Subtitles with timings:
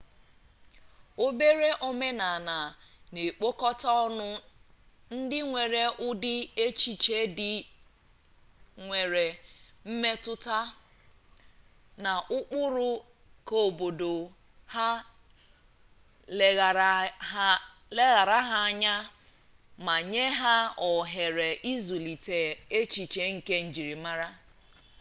[1.25, 2.57] obere omenaala
[3.13, 4.29] na-ekpọkọta ọnụ
[5.15, 6.33] ndị nwere ụdị
[6.65, 7.51] echiche ndị
[8.85, 9.25] nwere
[9.89, 10.57] mmetụta
[12.03, 12.87] na ụkpụrụ
[13.47, 14.11] keobodo
[14.73, 14.87] ha
[17.97, 18.93] leghaara ha anya
[19.85, 20.53] ma nye ha
[20.89, 22.39] ohere ịzụlite
[22.79, 24.27] echiche nke njirimara